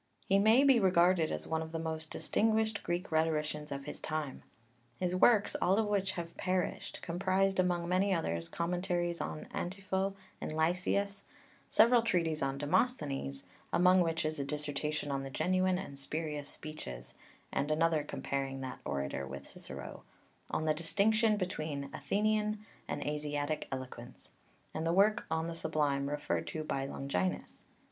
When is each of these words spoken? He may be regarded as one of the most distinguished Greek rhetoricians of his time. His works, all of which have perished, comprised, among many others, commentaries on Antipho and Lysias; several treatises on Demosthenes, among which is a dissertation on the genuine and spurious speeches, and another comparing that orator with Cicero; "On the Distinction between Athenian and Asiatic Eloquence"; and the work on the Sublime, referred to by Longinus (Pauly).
He 0.27 0.39
may 0.39 0.63
be 0.63 0.79
regarded 0.79 1.31
as 1.31 1.45
one 1.45 1.61
of 1.61 1.71
the 1.71 1.77
most 1.77 2.09
distinguished 2.09 2.81
Greek 2.81 3.11
rhetoricians 3.11 3.71
of 3.71 3.85
his 3.85 4.01
time. 4.01 4.41
His 4.97 5.15
works, 5.15 5.55
all 5.61 5.77
of 5.77 5.85
which 5.85 6.13
have 6.13 6.35
perished, 6.37 7.03
comprised, 7.03 7.59
among 7.59 7.87
many 7.87 8.11
others, 8.11 8.49
commentaries 8.49 9.21
on 9.21 9.45
Antipho 9.53 10.15
and 10.41 10.57
Lysias; 10.57 11.23
several 11.69 12.01
treatises 12.01 12.41
on 12.41 12.57
Demosthenes, 12.57 13.43
among 13.71 14.01
which 14.01 14.25
is 14.25 14.39
a 14.39 14.43
dissertation 14.43 15.11
on 15.11 15.21
the 15.21 15.29
genuine 15.29 15.77
and 15.77 15.99
spurious 15.99 16.49
speeches, 16.49 17.13
and 17.51 17.69
another 17.69 18.03
comparing 18.03 18.61
that 18.61 18.79
orator 18.83 19.27
with 19.27 19.45
Cicero; 19.45 20.03
"On 20.49 20.65
the 20.65 20.73
Distinction 20.73 21.37
between 21.37 21.91
Athenian 21.93 22.65
and 22.87 23.03
Asiatic 23.05 23.67
Eloquence"; 23.71 24.31
and 24.73 24.83
the 24.83 24.93
work 24.93 25.27
on 25.29 25.45
the 25.45 25.53
Sublime, 25.55 26.09
referred 26.09 26.47
to 26.47 26.63
by 26.63 26.87
Longinus 26.87 27.65
(Pauly). 27.65 27.69